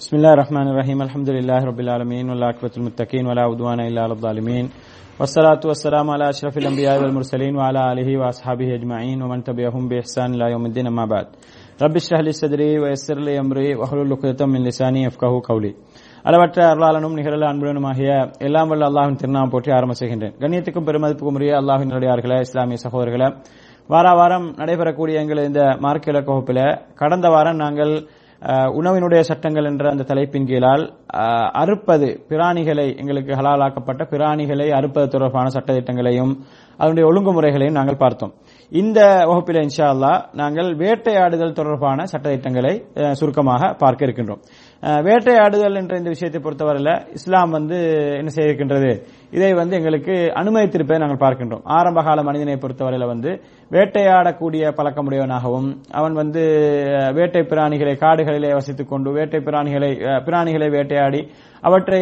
[0.00, 4.65] بسم الله الرحمن الرحيم الحمد لله رب العالمين والعاقبة المتقين ولا عدوان إلا على الظالمين
[5.19, 10.63] والصلاة والسلام على أشرف الأنبياء والمرسلين وعلى آله وأصحابه أجمعين ومن تبعهم بإحسان إلى يوم
[10.65, 11.27] الدين أما بعد
[11.79, 15.71] رب اشرح لي صدري ويسر لي أمري واحلل عقدة من لساني يفقهوا قولي
[16.25, 18.09] அளவற்ற அருளாளனும் நிகழல அன்புடனுமாகிய
[18.47, 23.27] எல்லாம் வல்ல அல்லாஹின் திருநாமம் போற்றி ஆரம்ப செய்கின்றேன் கண்ணியத்துக்கும் பெருமதிப்புக்கும் உரிய அல்லாஹின் நல்லடியார்களே இஸ்லாமிய சகோதரர்களே
[23.89, 26.61] வார வாரம் நடைபெறக்கூடிய எங்கள் இந்த மார்க்க இலக்க வகுப்பில்
[27.01, 28.19] கடந்த வாரம் நாங்கள் அஹ்,
[28.79, 30.83] உணவினுடைய சட்டங்கள் என்ற அந்த தலைப்பின் கீழால்
[31.61, 36.33] அறுப்பது பிராணிகளை எங்களுக்கு ஹலாலாக்கப்பட்ட பிராணிகளை அறுப்பது தொடர்பான சட்டத்திட்டங்களையும்
[36.79, 38.33] அதனுடைய ஒழுங்குமுறைகளையும் நாங்கள் பார்த்தோம்.
[38.71, 38.99] இந்த
[39.29, 42.73] வகுப்பில் இன்ஷா அல்லாஹ் நாங்கள் வேட்டையாடுதல் தொடர்பான சட்டத்திட்டங்களை
[43.19, 44.41] சுருக்கமாக பார்க்க இருக்கின்றோம்.
[44.81, 47.77] வேட்டையாடுதல் என்ற இந்த விஷயத்தை பொறுத்தவரையில் இஸ்லாம் வந்து
[48.19, 48.91] என்ன செய்திருக்கின்றது?
[49.31, 51.61] இதை வந்து எங்களுக்கு அனுமதித்திருப்பதை நாங்கள் பார்க்கின்றோம்.
[51.63, 53.31] ஆரம்ப கால மனிதனை பொறுத்தவரையில வந்து
[53.71, 56.41] வேட்டையாடக்கூடிய பழக்கமுடையவனாகவும் அவன் வந்து
[57.13, 59.91] வேட்டை பிராணிகளை காடுகளிலே வசித்துக் கொண்டு வேட்டை பிராணிகளை
[60.27, 61.21] பிராணிகளை வேட்டையாடி
[61.63, 62.01] அவற்றை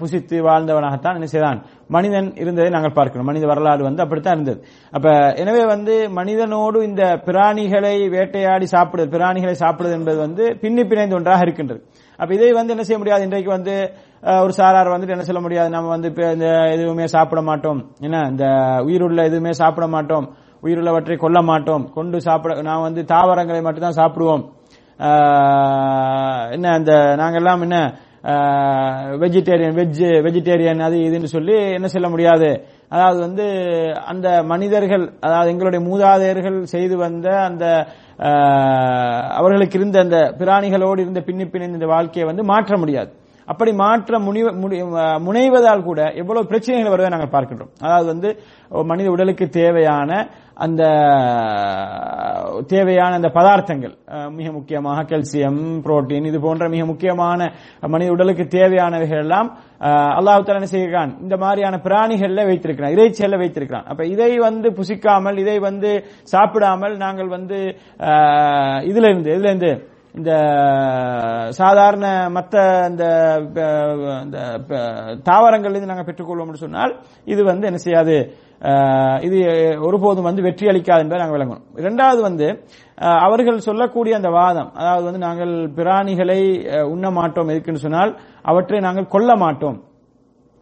[0.00, 1.60] புசித்து வாழ்ந்தவனாகத்தான் என்ன செய்தான்?
[1.88, 3.26] மனிதன் இருந்ததை நாங்கள் பார்க்கிறோம்.
[3.26, 4.60] மனித வரலாறு வந்து அப்படித்தான் இருந்தது.
[4.92, 5.08] அப்ப
[5.42, 11.82] எனவே வந்து மனிதனோடு இந்த பிராணிகளை வேட்டையாடி சாப்பிடுவது பிராணிகளை சாப்பிடுவது என்பது வந்து பின்னி பிணைந்த ஒன்றாக இருக்கின்றது.
[12.20, 13.22] அப்ப இதை வந்து என்ன செய்ய முடியாது?
[13.22, 13.74] இன்றைக்கு வந்து
[14.42, 15.70] ஒரு சாரார் வந்துட்டு என்ன சொல்ல முடியாது?
[15.70, 17.80] நம்ம வந்து இப்போ இந்த எதுவுமே சாப்பிட மாட்டோம்.
[18.00, 18.18] என்ன?
[18.30, 18.44] இந்த
[18.84, 20.26] உயிருள்ள எதுவுமே சாப்பிட மாட்டோம்.
[20.62, 21.84] உயிருள்ளவற்றை கொல்ல மாட்டோம்.
[21.92, 24.44] கொண்டு சாப்பிட நான் வந்து தாவரங்களை மட்டும்தான் சாப்பிடுவோம்.
[26.50, 27.78] என்ன அந்த நாங்கெல்லாம் என்ன
[29.22, 32.50] வெஜிடேரியன் வெஜ் வெஜிடேரியன் அது இதுன்னு சொல்லி என்ன சொல்ல முடியாது?
[32.88, 33.46] அதாவது வந்து
[34.06, 37.64] அந்த மனிதர்கள் அதாவது எங்களுடைய மூதாதையர்கள் செய்து வந்த அந்த
[39.28, 43.12] அவர்களுக்கு இருந்த அந்த பிராணிகளோடு இருந்த பின்னி பிணைந்த இந்த வாழ்க்கையை வந்து மாற்ற முடியாது.
[43.46, 47.70] அப்படி மாற்ற முனிவ- முடி- முனைவதால் கூட எவ்வளவு பிரச்சனைகள் வருவதை நாங்கள் பார்க்கின்றோம்.
[47.80, 48.38] அதாவது வந்து
[48.84, 50.28] மனித உடலுக்கு தேவையான
[50.64, 50.82] அந்த
[52.72, 53.94] தேவையான அந்த பதார்த்தங்கள்
[54.38, 57.50] மிக முக்கியமாக கல்சியம் புரோட்டீன் இது போன்ற மிக முக்கியமான
[57.92, 59.48] மனித உடலுக்கு தேவையானவைகள் எல்லாம்
[60.18, 61.12] அல்லாஹு தாலா செய்கிறான்?
[61.24, 63.88] இந்த மாதிரியான பிராணிகள்ல வைத்திருக்கிறான் இறைச்சிகள்ல வைத்திருக்கிறான்.
[63.92, 65.92] அப்ப இதை வந்து புசிக்காமல் இதை வந்து
[66.34, 67.60] சாப்பிடாமல் நாங்கள் வந்து
[68.90, 69.72] இதுல இருந்து இதுல இருந்து
[70.18, 70.32] இந்த
[71.58, 72.54] சாதாரண மற்ற
[72.90, 73.04] இந்த
[74.24, 74.38] இந்த
[75.28, 76.92] தாவரங்கள்லேருந்து நாங்கள் பெற்றுக்கொள்வோம்னு சொன்னால்
[77.32, 78.16] இது வந்து என்ன செய்யாது?
[79.22, 79.40] இது
[79.80, 81.62] ஒருபோதும் வந்து வெற்றி அளிக்காது என்பதை நாங்கள் விளங்கணும்.
[81.76, 82.64] இரண்டாவது வந்து
[82.96, 89.36] அவர்கள் சொல்லக்கூடிய அந்த வாதம் அதாவது வந்து நாங்கள் பிராணிகளை உண்ண மாட்டோம் எதுக்குன்னு சொன்னால் அவற்றை நாங்கள் கொல்ல
[89.36, 89.82] மாட்டோம்.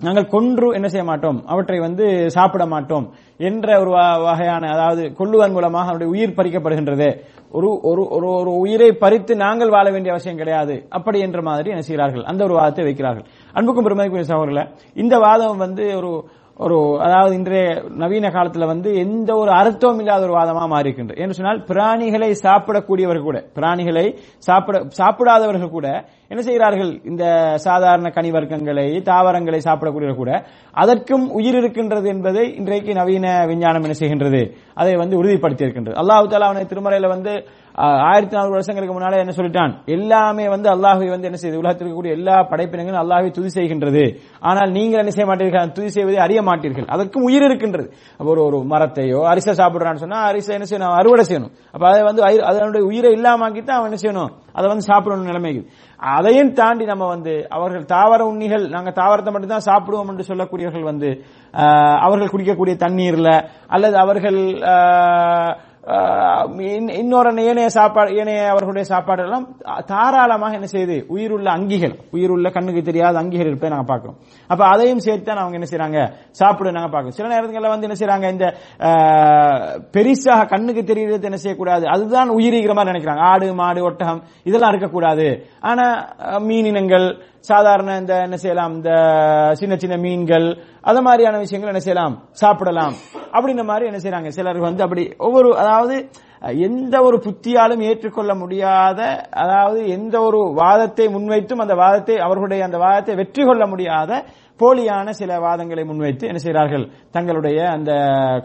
[0.01, 1.47] நாங்கள் கொன்று என்ன செய்ய மாட்டோம்?
[1.47, 7.19] அவற்றை வந்து சாப்பிட மாட்டோம் என்ற ஒரு வ- வகையான அதாவது கொள்ளுவதன் மூலமாக அவருடைய உயிர் பறிக்கப்படுகின்றது.
[7.53, 10.87] ஒரு ஒரு ஒரு ஒரு உயிரை பறித்து நாங்கள் வாழ வேண்டிய அவசியம் கிடையாது.
[10.89, 12.23] அப்படி என்ற மாதிரி என்ன செய்கிறார்கள்?
[12.23, 13.25] அந்த ஒரு வாதத்தை வைக்கிறார்கள்.
[13.53, 16.25] அன்புக்கும் பெருமதிக்குரிய சகோதரர்களை இந்த வாதம் வந்து ஒரு
[16.65, 17.67] ஒரு அதாவது இன்றைய
[18.03, 23.39] நவீன காலத்துல வந்து எந்த ஒரு அர்த்தமும் இல்லாத ஒரு வாதமா மாறிக்கின்ற என்று சொன்னால் பிராணிகளை சாப்பிடக்கூடியவர்கள் கூட
[23.59, 24.05] பிராணிகளை
[24.49, 25.87] சாப்பிட சாப்பிடாதவர்கள் கூட
[26.33, 26.91] என்ன செய்கிறார்கள்?
[27.11, 27.25] இந்த
[27.65, 30.33] சாதாரண கனி வர்க்கங்களை தாவரங்களை சாப்பிடக்கூடியவர்கள் கூட
[30.75, 34.43] அதற்கும் உயிர் இருக்கின்றது என்பதை இன்றைக்கு நவீன விஞ்ஞானம் என்ன செய்கின்றது?
[34.81, 37.35] அதை வந்து உறுதிப்படுத்தி இருக்கின்றது அல்லாஹு தாலா அவனை திருமறையில வந்து
[37.79, 39.73] ஆயிரத்தி நானூறு வருஷங்களுக்கு முன்னாலே என்ன சொல்லிட்டான்?
[39.97, 44.05] எல்லாமே வந்து அல்லாஹை வந்து என்ன செய்யுது உலகத்தில் இருக்கக்கூடிய எல்லா படைப்பினங்களும் அல்லாஹை துதி செய்கின்றது.
[44.49, 45.73] ஆனால் நீங்கள் என்ன செய்ய மாட்டீர்கள்?
[45.77, 46.89] துதி செய்வதை அறிய மாட்டீர்கள்.
[46.95, 47.89] அதற்கும் உயிர் இருக்கின்றது.
[48.33, 50.97] ஒரு ஒரு மரத்தையோ அரிசை சாப்பிடுறான்னு சொன்னா அரிசை என்ன செய்யணும்?
[51.01, 51.53] அறுவடை செய்யணும்.
[51.75, 54.31] அப்ப அதை வந்து அதனுடைய உயிரை இல்லாமக்கி தான் அவன் என்ன செய்யணும்?
[54.59, 55.63] அதை வந்து சாப்பிடணும் நிலைமைக்கு.
[56.01, 61.11] அதையும் தாண்டி நம்ம வந்து அவர்கள் தாவர உண்ணிகள் நாங்கள் தாவரத்தை மட்டும் தான் சாப்பிடுவோம் என்று சொல்லக்கூடியவர்கள் வந்து
[62.07, 63.31] அவர்கள் குடிக்கக்கூடிய தண்ணீர்ல
[63.75, 64.39] அல்லது அவர்கள்
[67.01, 69.47] இன்னொரு ஏனைய சாப்பாடு ஏனைய அவர்களுடைய சாப்பாடு எல்லாம்
[69.87, 74.19] தாராளமாக என்ன செய்யுது உயிருள்ள அங்கிகள் உயிருள்ள கண்ணுக்கு தெரியாத அங்கிகள் இருப்பதை நாங்க பார்க்கிறோம்.
[74.51, 76.01] அப்ப அதையும் சேர்த்து தான் அவங்க என்ன செய்யறாங்க
[76.41, 77.17] சாப்பிட நாங்க பார்க்கிறோம்.
[77.19, 78.47] சில நேரங்கள்ல வந்து என்ன செய்யறாங்க இந்த
[79.97, 81.87] பெரிசாக கண்ணுக்கு தெரியறது என்ன செய்யக்கூடாது.
[81.95, 83.25] அதுதான் உயிரிகிற மாதிரி நினைக்கிறாங்க.
[83.33, 85.29] ஆடு மாடு ஒட்டகம் இதெல்லாம் இருக்கக்கூடாது.
[85.61, 85.87] ஆனா
[86.51, 87.09] மீனினங்கள்
[87.49, 88.93] சாதாரண இந்த என்ன செய்யலாம் இந்த
[89.61, 90.49] சின்ன சின்ன மீன்கள்
[90.91, 92.97] அது மாதிரியான விஷயங்கள் என்ன செய்யலாம் சாப்பிடலாம்.
[93.37, 95.97] அப்படின்ற மாதிரி என்ன செய்யறாங்க சிலர் வந்து அப்படி ஒவ்வொரு அதாவது
[96.67, 99.01] எந்த ஒரு புத்தியாலும் ஏற்றுக்கொள்ள முடியாத
[99.43, 104.23] அதாவது எந்த ஒரு வாதத்தை முன்வைத்தும் அந்த வாதத்தை அவர்களுடைய அந்த வாதத்தை வெற்றி கொள்ள முடியாத
[104.61, 106.85] போலியான சில வாதங்களை முன்வைத்து என்ன செய்கிறார்கள்?
[107.17, 107.93] தங்களுடைய அந்த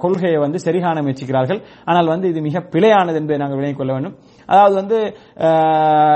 [0.03, 1.59] கொள்கையை வந்து சரிகாண முயற்சிக்கிறார்கள்.
[1.89, 4.15] ஆனால் வந்து இது மிக பிழையானது என்பதை நாங்கள் விளங்கிக் கொள்ள வேண்டும்.
[4.45, 5.15] அதாவது வந்து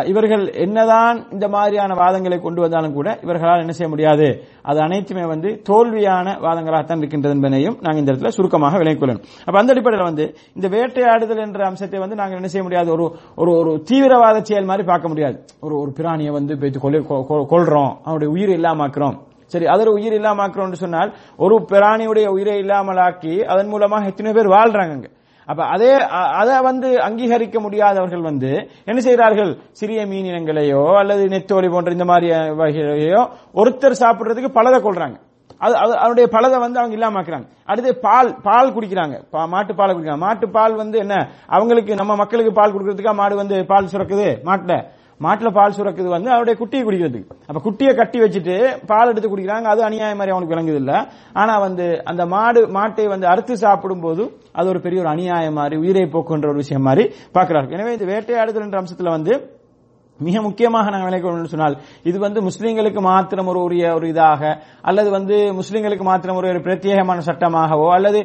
[0.09, 4.43] இவர்கள் என்னதான் இந்த மாதிரியான வாதங்களை கொண்டு வந்தாலும் கூட இவர்களால் என்ன செய்ய முடியாது.
[4.61, 10.07] அது அனைத்துமே வந்து தோல்வியான வாதங்களாகத்தான் இருக்கின்றது என்பதையும் நாங்கள் இந்த இடத்துல சுருக்கமாக விளைக்கொள்ளணும் அப்ப அந்த அடிப்படையில்
[10.07, 12.91] வந்து இந்த வேட்டையாடுதல் என்ற அம்சத்தை வந்து நாங்கள் என்ன செய்ய முடியாது?
[12.91, 15.45] ஒரு ஒரு ஒரு தீவிரவாத செயல் மாதிரி பார்க்க முடியாது.
[15.61, 19.17] ஒரு ஒரு பிராணியை வந்து போயிட்டு கொலை- கொ- அவனுடைய உயிர் இல்லாமாக்குறோம்.
[19.45, 25.09] சரி அதில் உயிர் இல்லாம ஆக்குறோம்னு சொன்னால் ஒரு பிராணியுடைய உயிரை இல்லாமலாக்கி அதன் மூலமாக எத்தனை பேர் வாழ்றாங்க
[25.49, 29.57] அப்ப அதே அதை வந்து அங்கீகரிக்க முடியாதவர்கள் வந்து என்ன செய்கிறார்கள்?
[29.71, 35.15] சிறிய மீன் இனங்களையோ அல்லது நெத்தோலி போன்ற இந்த மாதிரி வகைகளையோ ஒருத்தர் சாப்பிடுறதுக்கு பலதை கொள்றாங்க.
[35.57, 37.47] அது அது அதனுடைய பலதை வந்து அவங்க இல்லாமக்கிறாங்க.
[37.65, 39.23] அடுத்து பால் பால் குடிக்கிறாங்க.
[39.31, 40.17] பா- மாட்டு பால் குடிக்கிறாங்க.
[40.17, 41.29] மாட்டு பால் வந்து என்ன?
[41.47, 43.13] அவங்களுக்கு நம்ம மக்களுக்கு பால் கொடுக்கறதுக்கா?
[43.13, 44.37] மாடு வந்து பால் சுரக்குது?
[44.43, 44.83] மாட்டுல.
[45.25, 47.35] மாட்டுல பால் சுரக்குது வந்து அவருடைய குட்டியை குடிக்கிறதுக்கு.
[47.49, 48.55] அப்ப குட்டியை கட்டி வச்சுட்டு
[48.91, 49.67] பால் எடுத்து குடிக்கிறாங்க.
[49.73, 50.93] அது அநியாயம் மாதிரி அவனுக்கு விளங்குது இல்ல
[51.41, 54.25] ஆனா வந்து அந்த மாடு மாட்டை வந்து அறுத்து சாப்பிடும் போது
[54.59, 57.05] அது ஒரு பெரிய ஒரு அநியாயம் மாதிரி உயிரை போக்குன்ற ஒரு விஷயம் மாதிரி
[57.37, 57.75] பார்க்கிறார்கள்.
[57.79, 59.33] எனவே இந்த வேட்டையாடுதல் என்ற அம்சத்துல வந்து
[60.27, 61.75] மிக முக்கியமாக நாங்கள் விளக்கணும்னு சொன்னால்
[62.09, 64.41] இது வந்து முஸ்லீம்களுக்கு மாத்திரம் ஒரு உரிய ஒரு இதாக
[64.89, 68.21] அல்லது வந்து முஸ்லீம்களுக்கு மாத்திரம் ஒரு ஒரு பிரத்யேகமான சட்டமாகவோ அல்லது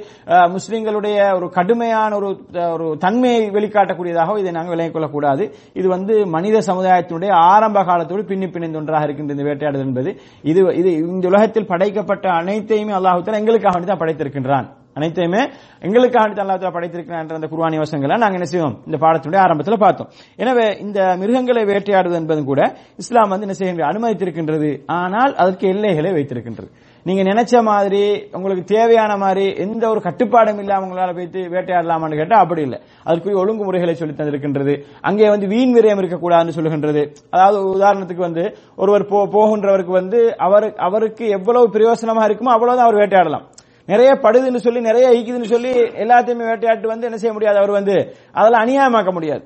[0.56, 2.31] முஸ்லீம்களுடைய ஒரு கடுமையான ஒரு
[2.75, 5.44] ஒரு தன்மையை வெளிக்காட்டக்கூடியதாகவோ இதை நாங்கள் விளங்கிக் கொள்ளக்கூடாது.
[5.81, 10.12] இது வந்து மனித சமுதாயத்தினுடைய ஆரம்ப காலத்தோடு பின்னி பிணைந்த ஒன்றாக இருக்கின்ற இந்த வேட்டையாடுதல் என்பது.
[10.52, 14.69] இது இது இந்த உலகத்தில் படைக்கப்பட்ட அனைத்தையுமே அல்லாஹுத்தன் எங்களுக்காக வேண்டி தான் படைத்திருக்கின்றான்.
[14.94, 15.49] அனைத்தையுமே
[15.81, 18.81] எங்களுக்கு வேண்டி தான் படைத்திருக்கிறான் என்ற அந்த குர்ஆனி வசங்களை நாங்க என்ன செய்வோம்?
[18.87, 20.08] இந்த பாடத்தினுடைய ஆரம்பத்தில் பார்த்தோம்.
[20.37, 24.81] எனவே இந்த மிருகங்களை வேட்டையாடுவது என்பதும் கூட இஸ்லாம் வந்து என்ன செய்ய அனுமதித்திருக்கின்றது.
[24.87, 26.70] ஆனால் அதற்கு எல்லைகளை வைத்திருக்கின்றது.
[27.02, 32.62] நீங்க நினைச்ச மாதிரி உங்களுக்கு தேவையான மாதிரி எந்த ஒரு கட்டுப்பாடும் இல்லாம உங்களால போயிட்டு வேட்டையாடலாமான்னு கேட்டா அப்படி
[32.62, 32.81] இல்லை.
[33.05, 34.82] அதற்குரிய ஒழுங்குமுறைகளை சொல்லி தந்திருக்கின்றது.
[35.00, 37.14] அங்கே வந்து வீண் விரயம் இருக்கக்கூடாதுன்னு சொல்லுகின்றது.
[37.31, 43.52] அதாவது உதாரணத்துக்கு வந்து ஒருவர் போ- போகின்றவருக்கு வந்து அவர் அவருக்கு எவ்வளவு பிரயோசனமா இருக்குமோ அவ்வளவுதான் அவர் வேட்டையாடலாம்.
[43.86, 45.72] நிறைய படுதுன்னு சொல்லி நிறைய ஈக்குதுன்னு சொல்லி
[46.04, 47.58] எல்லாத்தையுமே வேட்டையாட்டு வந்து என்ன செய்ய முடியாது?
[47.58, 49.44] அவர் வந்து அதெல்லாம் அநியாயமாக்க முடியாது.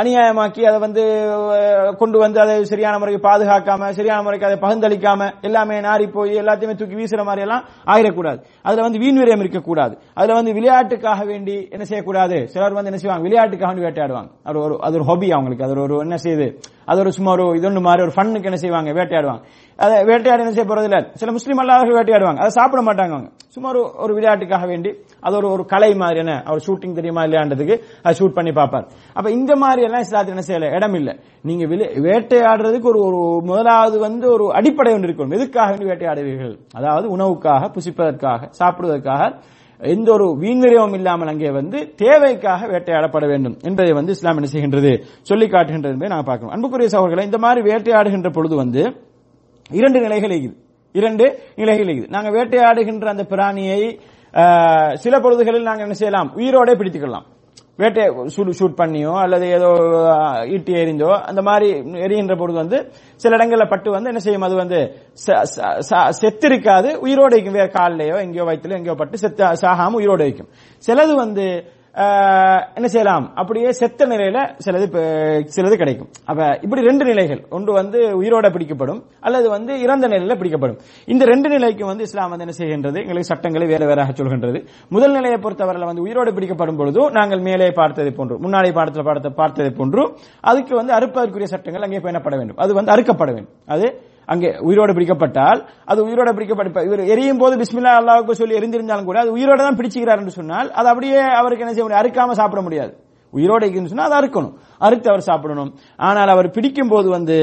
[0.00, 1.04] அநியாயமாக்கி அதை வந்து
[1.96, 6.94] கொண்டு வந்து அதை சரியான முறைக்கு பாதுகாக்காம சரியான முறைக்கு அதை பகிர்ந்தளிக்காம எல்லாமே நாரி போய் எல்லாத்தையுமே தூக்கி
[6.94, 8.38] வீசுற மாதிரி எல்லாம் ஆயிடக்கூடாது.
[8.62, 9.98] அதுல வந்து வீண் விரயம் இருக்கக்கூடாது.
[10.14, 12.48] அதுல வந்து விளையாட்டுக்காக வேண்டி என்ன செய்யக்கூடாது?
[12.48, 13.28] சிலர் வந்து என்ன செய்வாங்க?
[13.28, 14.30] விளையாட்டுக்காக வேண்டி வேட்டையாடுவாங்க.
[14.44, 15.64] அது ஒரு அது ஒரு ஹாபி அவங்களுக்கு.
[15.64, 16.48] அது ஒரு என்ன செய்யுது
[16.88, 18.90] அது ஒரு சும்மா ஒரு இதொன்று மாதிரி ஒரு ஃபன்னுக்கு என்ன செய்வாங்க?
[18.92, 19.42] வேட்டையாடுவாங்க.
[19.76, 21.00] அதை வேட்டையாடி என்ன செய்ய போறது இல்லை.
[21.14, 22.40] சில முஸ்லீம் அல்லாதவர்கள் வேட்டையாடுவாங்க.
[22.44, 23.30] அதை சாப்பிட மாட்டாங்க அவங்க.
[23.46, 24.90] சும்மா ஒரு ஒரு விளையாட்டுக்காக வேண்டி
[25.20, 26.34] அது ஒரு ஒரு கலை மாதிரி என்ன?
[26.44, 28.86] அவர் ஷூட்டிங் தெரியுமா இல்லையான்றதுக்கு அதை ஷூட் பண்ணி பார்ப்பார்.
[29.14, 30.74] அப்ப இந்த மாதிரி எல்லாம் இஸ்லாத்தில் என்ன செய்யல?
[30.74, 31.14] இடம் இல்லை.
[31.42, 31.64] நீங்க
[32.08, 36.56] வேட்டையாடுறதுக்கு ஒரு ஒரு முதலாவது வந்து ஒரு அடிப்படை ஒன்று இருக்கும் எதுக்காக வேண்டி வேட்டையாடுவீர்கள்?
[36.74, 39.22] அதாவது உணவுக்காக புசிப்பதற்காக சாப்பிடுவதற்காக
[39.80, 44.92] எந்த ஒரு வீண்விரயமும் இல்லாமல் அங்கே வந்து தேவைக்காக வேட்டையாடப்பட வேண்டும் என்பதை வந்து இஸ்லாம் என்ன செய்கின்றது
[45.30, 46.54] சொல்லி காட்டுகின்றது என்பதை நாங்கள் பார்க்கணும்.
[46.54, 48.82] அன்புக்குரிய சகோதரர்களை இந்த மாதிரி வேட்டையாடுகின்ற பொழுது வந்து
[49.80, 50.56] இரண்டு நிலைகள் இருக்குது.
[50.98, 51.24] இரண்டு
[51.62, 52.12] நிலைகள் இருக்குது.
[52.16, 53.80] நாங்கள் வேட்டையாடுகின்ற அந்த பிராணியை
[55.04, 56.30] சில பொழுதுகளில் நாங்கள் என்ன செய்யலாம்?
[56.38, 57.26] உயிரோட பிடித்துக்கலாம்
[57.78, 58.04] வேட்டை
[58.58, 59.68] ஷூட் பண்ணியோ அல்லது ஏதோ
[60.46, 61.68] ஈட்டி எறிந்தோ அந்த மாதிரி
[62.00, 62.78] எரிகின்ற பொழுது வந்து
[63.16, 64.42] சில இடங்களில் பட்டு வந்து என்ன செய்யும்?
[64.42, 64.78] அது வந்து
[65.26, 65.42] ச-
[65.90, 66.94] ச- செத்திருக்காது.
[66.94, 70.48] உயிரோடு வைக்கும் வேற காலிலேயோ எங்கேயோ வயிற்றுல எங்கேயோ பட்டு செத்து சாகாம உயிரோட வைக்கும்
[70.86, 71.46] சிலது வந்து
[72.78, 73.24] என்ன செய்யலாம்?
[73.34, 74.86] அப்படியே செத்த நிலையில சிலது
[75.54, 76.08] சிலது கிடைக்கும்.
[76.30, 77.40] அப்ப இப்படி ரெண்டு நிலைகள்.
[77.50, 80.78] ஒன்று வந்து உயிரோட பிடிக்கப்படும் அல்லது வந்து இறந்த நிலையில பிடிக்கப்படும்.
[81.06, 82.98] இந்த ரெண்டு நிலைக்கும் வந்து இஸ்லாம் வந்து என்ன செய்கின்றது?
[83.04, 84.60] எங்களுக்கு சட்டங்களை வேற வேறாக சொல்கின்றது.
[84.88, 89.70] முதல் நிலையை பொறுத்தவரையில் வந்து உயிரோடு பிடிக்கப்படும் பொழுது நாங்கள் மேலே பார்த்ததை போன்று முன்னாடி பாடத்தில் பார்த்த பார்த்ததை
[89.80, 90.04] போன்று
[90.40, 92.56] அதுக்கு வந்து அறுப்பதற்குரிய சட்டங்கள் அங்கே பயணப்பட வேண்டும்.
[92.56, 93.54] அது வந்து அறுக்கப்பட வேண்டும்.
[93.66, 93.86] அது
[94.28, 99.36] அங்கே உயிரோடு பிடிக்கப்பட்டால் அது உயிரோட பிடிக்கப்பட்ட இவர் எரியும் போது பிஸ்மில்லா அல்லாவுக்கு சொல்லி எரிந்திருந்தாலும் கூட அது
[99.36, 102.02] உயிரோட தான் பிடிச்சிக்கிறார் என்று சொன்னால் அது அப்படியே அவருக்கு என்ன செய்ய முடியும்?
[102.02, 102.92] அறுக்காம சாப்பிட முடியாது.
[103.36, 104.54] உயிரோடு இருக்குன்னு சொன்னா அதை அறுக்கணும்.
[104.86, 105.70] அறுத்து அவர் சாப்பிடணும்.
[106.08, 107.36] ஆனால் அவர் பிடிக்கும் போது வந்து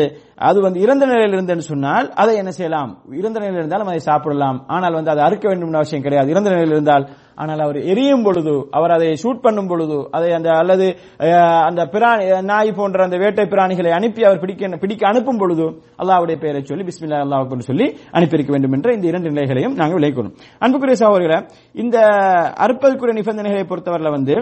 [0.48, 2.92] அது வந்து இறந்த நிலையில் இருந்தேன்னு சொன்னால் அதை என்ன செய்யலாம்?
[3.22, 4.58] இறந்த நிலையில் இருந்தாலும் அதை சாப்பிடலாம்.
[4.76, 6.34] ஆனால் வந்து அதை அறுக்க வேண்டும் அவசியம் கிடையாது.
[6.36, 7.06] இறந்த நிலையில் இருந்தால்
[7.44, 10.86] ஆனால் அவர் எரியும் பொழுது அவர் அதை ஷூட் பண்ணும் பொழுது அதை அந்த அல்லது
[11.70, 15.66] அந்த பிராணி நாய் போன்ற அந்த வேட்டை பிராணிகளை அனுப்பி அவர் பிடிக்க பிடிக்க அனுப்பும் பொழுது
[16.02, 17.88] அல்லாவுடைய பெயரை சொல்லி பிஸ்மில்லா அல்லாஹ் சொல்லி
[18.18, 21.40] அனுப்பியிருக்க வேண்டும் என்ற இந்த இரண்டு நிலைகளையும் நாங்கள் விளைக்கணும் அன்புக்குரிய சகோதரர்களை
[21.84, 21.98] இந்த
[22.66, 24.36] அறுப்பதற்குரிய நிபந்தனைகளை பொறுத்தவரையில் வந்து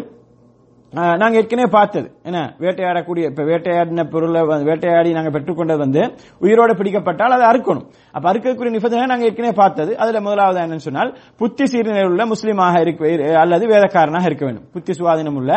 [1.21, 2.07] நாங்க ஏற்கனவே பார்த்தது.
[2.27, 6.01] என்ன வேட்டையாடக்கூடிய இப்ப வேட்டையாடின பொருளை வேட்டையாடி நாங்க பெற்றுக்கொண்டது வந்து
[6.45, 7.85] உயிரோடு பிடிக்கப்பட்டால் அதை அறுக்கணும்.
[8.15, 9.91] அப்ப அறுக்கக்கூடிய நிபந்தனை நாங்க ஏற்கனவே பார்த்தது.
[10.03, 14.67] அதுல முதலாவது என்னன்னு சொன்னால் புத்தி சீர்நிலை உள்ள முஸ்லீமாக இருக்க அல்லது வேதக்காரனாக இருக்க வேண்டும்.
[14.75, 15.53] புத்தி சுவாதீனம் உள்ள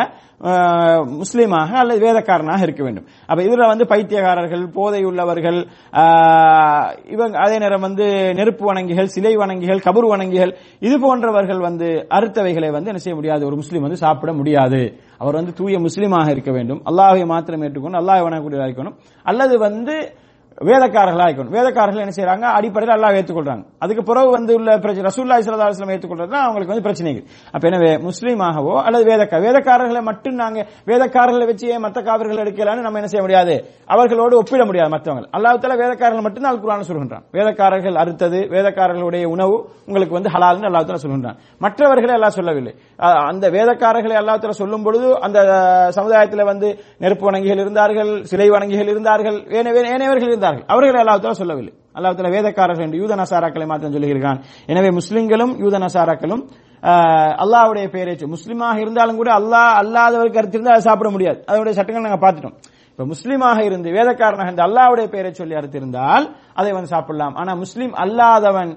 [1.21, 3.05] முஸ்லீமாக அல்லது வேதக்காரனாக இருக்க வேண்டும்.
[3.29, 5.59] அப்ப இதுல வந்து பைத்தியக்காரர்கள் போதை உள்ளவர்கள்
[7.15, 8.07] இவங்க அதே நேரம் வந்து
[8.39, 10.53] நெருப்பு வணங்கிகள் சிலை வணங்கிகள் கபர் வணங்கிகள்
[10.87, 13.45] இது போன்றவர்கள் வந்து அறுத்தவைகளை வந்து என்ன செய்ய முடியாது?
[13.49, 14.81] ஒரு முஸ்லீம் வந்து சாப்பிட முடியாது.
[15.17, 16.81] அவர் வந்து தூய முஸ்லீமாக இருக்க வேண்டும்.
[16.85, 18.95] அல்லாஹை மாத்திரம் ஏற்றுக்கொண்டு அல்லாஹ் வணங்கக்கூடியதாக இருக்கணும்.
[19.23, 19.95] அல்லது வந்து
[20.67, 25.63] வேதக்காரர்கள் இருக்கணும் வேதக்காரர்கள் என்ன செய்யறாங்க அடிப்படையில் அல்லாஹ் ஏற்றுக்கொள்றாங்க அதுக்கு பிறகு வந்து உள்ள பிரச்சனை ரசூல்லாய் இஸ்லாம்
[25.65, 27.25] அலுவலம் தான் அவங்களுக்கு வந்து பிரச்சனைகள்.
[27.53, 30.59] அப்ப எனவே முஸ்லீமாகவோ அல்லது வேதக்கா வேதக்காரர்களை மட்டும் நாங்க
[30.89, 33.55] வேதக்காரர்களை வச்சு ஏன் மத்த காவிர்கள் எடுக்கலாம்னு நம்ம என்ன செய்ய முடியாது?
[33.93, 37.23] அவர்களோடு ஒப்பிட முடியாது மற்றவங்க அல்லாஹ் வேதக்காரர்கள் மட்டும் தான் குரான் சொல்கின்றான்.
[37.37, 39.55] வேதக்காரர்கள் அறுத்தது வேதக்காரர்களுடைய உணவு
[39.87, 41.37] உங்களுக்கு வந்து ஹலால்னு அல்லாஹ் சொல்கின்றான்.
[41.67, 42.73] மற்றவர்களை எல்லாம் சொல்லவில்லை.
[43.29, 45.39] அந்த வேதக்காரர்களை அல்லாஹ் சொல்லும் பொழுது அந்த
[45.99, 46.67] சமுதாயத்தில் வந்து
[47.05, 50.45] நெருப்பு வணங்கிகள் இருந்தார்கள் சிலை வணங்கிகள் இருந்தார்கள் ஏனையவர்கள் இருந்தார்கள்.
[50.73, 51.73] அவர்களை அல்லாஹ் சொல்லவில்லை.
[51.97, 54.39] அல்லாஹால வேதக்காரர்கள் என்று யூத நசாராக்களை மாத்திரம் சொல்லுகிறான்
[54.71, 56.43] எனவே முஸ்லிம்களும் யூத நசாராக்களும்
[57.43, 61.39] அல்லாவுடைய பெயரேச்சு முஸ்லீமாக இருந்தாலும் கூட அல்லாஹ் அல்லாதவர் கருத்து இருந்தால் அதை சாப்பிட முடியாது.
[61.49, 62.57] அதனுடைய சட்டங்கள் நாங்கள் பார்த்துட்டோம்.
[62.91, 66.25] இப்ப முஸ்லீமாக இருந்து வேதக்காரனாக இருந்து அல்லாஹ்வுடைய பெயரை சொல்லி அறுத்திருந்தால்
[66.59, 67.35] அதை வந்து சாப்பிடலாம்.
[67.41, 68.71] ஆனா முஸ்லீம் அல்லாதவன்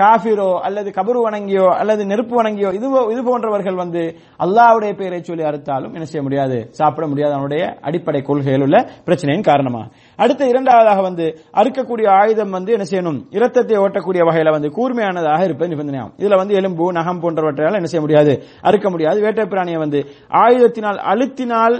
[0.00, 4.02] காஃபிரோ அல்லது கபரு வணங்கியோ அல்லது நெருப்பு வணங்கியோ இது இது போன்றவர்கள் வந்து
[4.44, 6.58] அல்லாவுடைய பெயரை சொல்லி அறுத்தாலும் என்ன செய்ய முடியாது?
[6.78, 7.34] சாப்பிட முடியாது.
[7.38, 8.78] அவனுடைய அடிப்படை கொள்கையில் உள்ள
[9.08, 9.86] பிரச்சனையின் காரணமாக
[10.18, 11.26] அடுத்த இரண்டாவதாக வந்து
[11.60, 13.20] அறுக்கக்கூடிய ஆயுதம் வந்து என்ன செய்யணும்?
[13.38, 16.16] இரத்தத்தை ஓட்டக்கூடிய வகையில வந்து கூர்மையானதாக இருப்பது நிபந்தனையாகும்.
[16.22, 18.34] இதுல வந்து எலும்பு நகம் போன்றவற்றால் என்ன செய்ய முடியாது?
[18.68, 19.20] அறுக்க முடியாது.
[19.26, 20.02] வேட்டை பிராணியை வந்து
[20.44, 21.78] ஆயுதத்தினால் அழுத்தினால்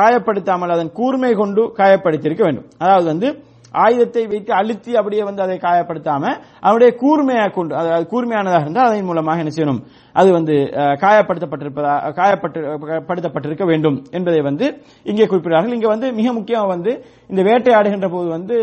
[0.00, 2.68] காயப்படுத்தாமல் அதன் கூர்மை கொண்டு காயப்படுத்தியிருக்க வேண்டும்.
[2.84, 3.30] அதாவது வந்து
[3.72, 6.24] ஆயுதத்தை வைத்து அழுத்தி அப்படியே வந்து அதை காயப்படுத்தாம
[6.60, 9.82] அவனுடைய கூர்மையாக கொண்டு அதாவது கூர்மையானதாக இருந்தால் அதன் மூலமாக என்ன செய்யணும்?
[10.20, 10.54] அது வந்து
[11.02, 12.60] காயப்படுத்தப்பட்டிருப்பதா காயப்பட்டு
[13.08, 14.66] படுத்தப்பட்டிருக்க வேண்டும் என்பதை வந்து
[15.10, 16.92] இங்கே குறிப்பிடுறார்கள் இங்க வந்து மிக முக்கியமாக வந்து
[17.30, 18.56] இந்த வேட்டையாடுகின்ற போது வந்து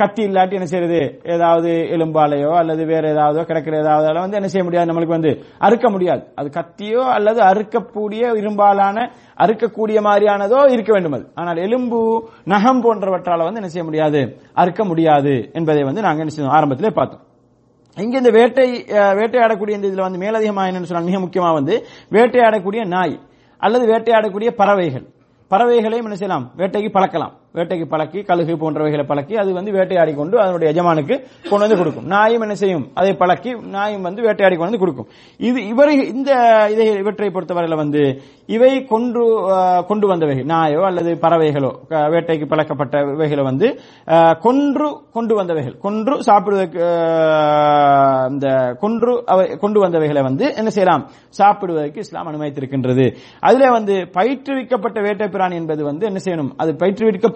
[0.00, 1.00] கத்தி இல்லாட்டி என்ன செய்யறது?
[1.34, 4.90] ஏதாவது எலும்பாலையோ அல்லது வேற ஏதாவதோ கிடக்கிற ஏதாவது வந்து என்ன செய்ய முடியாது.
[4.90, 5.32] நம்மளுக்கு வந்து
[5.68, 6.22] அறுக்க முடியாது.
[6.40, 9.08] அது கத்தியோ அல்லது அறுக்கக்கூடிய இரும்பாலான
[9.44, 11.26] அறுக்கக்கூடிய மாதிரியானதோ இருக்க வேண்டும் அது.
[11.34, 12.00] ஆனால் எலும்பு
[12.54, 14.22] நகம் போன்றவற்றால வந்து என்ன செய்ய முடியாது?
[14.62, 16.56] அறுக்க முடியாது என்பதை வந்து நாங்கள் என்ன செய்யணும்?
[16.58, 17.24] ஆரம்பத்திலே பார்த்தோம்.
[17.96, 23.20] இங்க இந்த வேட்டை வேட்டையாடக்கூடிய இந்த இதுல வந்து மேலதிகமாக என்னன்னு சொன்னால் மிக முக்கியமா வந்து வேட்டையாடக்கூடிய நாய்
[23.58, 25.06] அல்லது வேட்டையாடக்கூடிய பறவைகள்.
[25.50, 26.52] பறவைகளையும் என்ன செய்யலாம்?
[26.56, 27.39] வேட்டைக்கு பழக்கலாம்.
[27.58, 31.14] வேட்டைக்கு பழக்கி கழுகு போன்றவைகளை பழக்கி அது வந்து வேட்டையாடி கொண்டு அதனுடைய எஜமானுக்கு
[31.50, 32.06] கொண்டு வந்து கொடுக்கும்.
[32.14, 32.84] நாயும் என்ன செய்யும்?
[33.00, 35.08] அதை பழக்கி நாயும் வந்து வேட்டையாடி கொண்டு வந்து கொடுக்கும்.
[35.48, 36.30] இது இவரை இந்த
[36.74, 38.02] இதை இவற்றை பொறுத்தவரையில் வந்து
[38.56, 39.22] இவை கொண்டு
[39.90, 41.72] கொண்டு வந்தவைகள் நாயோ அல்லது பறவைகளோ
[42.14, 43.66] வேட்டைக்கு வேட்டைக்கு பழக்கப்பட்டவைகளை வந்து
[44.46, 46.80] கொன்று கொண்டு வந்தவைகள் கொன்று சாப்பிடுவதற்கு
[48.32, 48.48] இந்த
[48.82, 51.04] கொன்று அவை கொண்டு வந்தவைகளை வந்து என்ன செய்யலாம்?
[51.38, 53.06] சாப்பிடுவதற்கு இஸ்லாம் அனுமதித்திருக்கின்றது.
[53.48, 56.50] அதுல வந்து பயிற்றுவிக்கப்பட்ட வேட்டை பிராணி என்பது வந்து என்ன செய்யணும்?
[56.62, 56.70] அது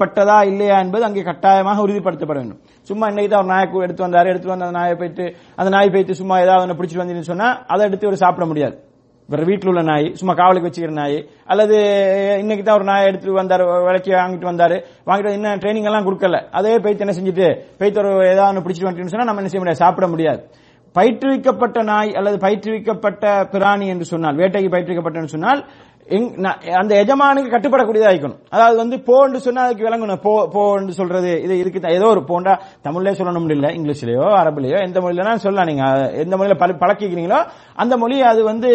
[0.05, 2.61] செய்யப்பட்டதா இல்லையா என்பது அங்கே கட்டாயமாக உறுதிப்படுத்தப்பட வேண்டும்.
[2.89, 5.25] சும்மா இன்னைக்கு தான் ஒரு நாயை எடுத்து வந்தாரு எடுத்து வந்து அந்த நாயை போயிட்டு
[5.61, 8.77] அந்த நாய் போயிட்டு சும்மா ஏதாவது ஒன்று பிடிச்சிட்டு வந்தீங்கன்னு சொன்னா அதை எடுத்து ஒரு சாப்பிட முடியாது.
[9.29, 11.19] வேற வீட்டில் உள்ள நாய் சும்மா காவலுக்கு வச்சுக்கிற நாய்
[11.53, 11.77] அல்லது
[12.43, 14.77] இன்னைக்கு தான் ஒரு நாயை எடுத்து வந்தாரு விலைக்கு வாங்கிட்டு வந்தாரு
[15.09, 16.41] வாங்கிட்டு இன்னும் ட்ரைனிங் எல்லாம் கொடுக்கல.
[16.59, 17.49] அதே போய்த்து என்ன செஞ்சுட்டு
[17.81, 20.43] போய்த்து ஒரு ஏதாவது ஒன்று பிடிச்சிட்டு வந்துட்டுன்னு சொன்னா நம்ம என்ன செய்ய முடியாது சாப்பிட முடியாது.
[20.97, 25.61] பயிற்றுவிக்கப்பட்ட நாய் அல்லது பயிற்றுவிக்கப்பட்ட பிராணி என்று சொன்னால் வேட்டைக்கு பயிற்றுவிக்கப்பட்டன்னு சொன்னால்
[26.75, 30.21] அந்த எஜமானுக்கு கட்டுப்படக்கூடியதா இருக்கணும் அதாவது வந்து போன்னு சொன்னா அதுக்கு விளங்கணும்.
[30.23, 35.35] போ போன்னு சொல்றது இது இருக்கு ஏதோ ஒரு போண்டா தமிழ்லயே சொல்லணும் இல்ல இங்கிலீஷ்லயோ அரபுலயோ எந்த மொழியில
[35.35, 35.85] சொல்லலாம் நீங்க.
[36.15, 37.41] எந்த மொழியில பழ- பழக்கிக்கிறீங்களோ
[37.77, 38.71] அந்த மொழி அது வந்து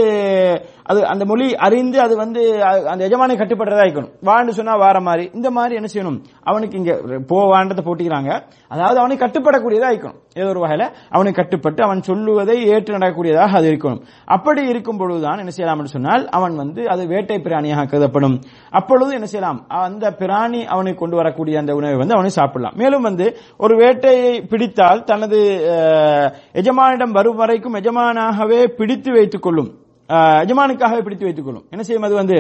[0.84, 5.32] அது அந்த மொழி அறிந்து அது வந்து அந்த எஜமானுக்கு கட்டுப்படுறதா இருக்கணும் வான்னு சொன்னா வார மாதிரி.
[5.34, 6.20] இந்த மாதிரி என்ன செய்யணும்?
[6.44, 6.94] அவனுக்கு இங்க
[7.28, 8.32] போ வான்றதை போட்டிக்கிறாங்க.
[8.68, 14.02] அதாவது அவனுக்கு கட்டுப்படக்கூடியதா இருக்கணும் ஏதோ ஒரு வகையில அவனுக்கு கட்டுப்பட்டு அவன் சொல்லுவதை ஏற்று நடக்கக்கூடியதாக அது இருக்கணும்.
[14.36, 18.38] அப்படி இருக்கும் பொழுதுதான் என்ன செய்யலாம் என்று சொன்னால் அவன் வந்து அது வேட்டை பிராணியாக கருதப்படும்.
[18.80, 19.60] அப்பொழுது என்ன செய்யலாம்?
[19.88, 22.78] அந்த பிராணி அவனை கொண்டு வரக்கூடிய அந்த உணவை வந்து அவனை சாப்பிடலாம்.
[22.84, 23.28] மேலும் வந்து
[23.66, 25.40] ஒரு வேட்டையை பிடித்தால் தனது
[26.62, 29.72] எஜமானிடம் வரும் வரைக்கும் எஜமானாகவே பிடித்து வைத்துக் கொள்ளும்.
[30.44, 31.66] எஜமானுக்காகவே பிடித்து வைத்துக் கொள்ளும்.
[31.74, 32.38] என்ன செய்யும் அது வந்து?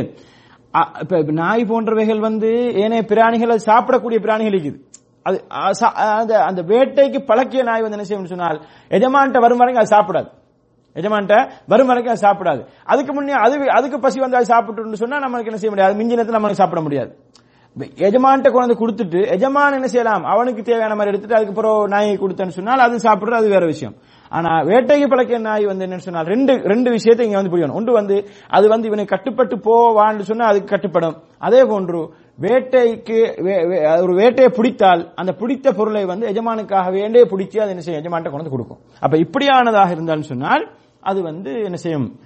[1.39, 2.49] நாய் போன்றவைகள் வந்து
[2.81, 4.79] ஏனைய பிராணிகள் சாப்பிடக்கூடிய பிராணிகள் இருக்குது.
[5.29, 5.45] அது
[5.79, 10.27] சா- அந்த அந்த வேட்டைக்கு பழக்கிய நாய் வந்து என்ன செய்யும் சொன்னால் எஜமான்ட்ட வரும் வரைக்கும் அது சாப்பிடாது.
[10.95, 12.65] எஜமான்ட்ட வரும் வரைக்கும் அது சாப்பிடாது.
[12.83, 15.93] அதுக்கு முன்னே அது அதுக்கு பசி வந்து அது சாப்பிட்டு சொன்னா நமக்கு என்ன செய்ய முடியாது.
[16.03, 17.17] மிஞ்சினத்தை நமக்கு சாப்பிட முடியாது.
[17.79, 20.23] எஜமான்ட்ட கொண்டு கொடுத்துட்டு எஜமான் என்ன செய்யலாம்?
[20.23, 23.95] அவனுக்கு தேவையான மாதிரி எடுத்துட்டு அதுக்கப்புறம் நாயை கொடுத்தேன்னு சொன்னால் அது சாப்பிடுறது அது வேற விஷயம்.
[24.29, 28.25] ஆனா வேட்டைக்கு பழக்கிய நாய் வந்து என்ன சொன்னால் ரெண்டு ரெண்டு விஷயத்தை இங்க வந்து புரியணும் ஒன்று வந்து
[28.47, 31.15] அது வந்து இவனை கட்டுப்பட்டு போவான்னு சொன்னா அதுக்கு கட்டுப்படும்.
[31.37, 32.09] அதே போன்று
[32.41, 37.81] வேட்டைக்கு வே- வே- ஒரு வேட்டையை பிடித்தால் அந்த பிடித்த பொருளை வந்து எஜமானுக்காக வேண்டே பிடிச்சி அது என்ன
[37.81, 38.03] செய்யும்?
[38.03, 38.77] எஜமான்ட்ட கொண்டு கொடுக்கும்.
[38.99, 40.69] அப்ப இப்படியானதாக இருந்தாலும் சொன்னால்
[40.99, 42.19] அது வந்து என்ன செய்யும்?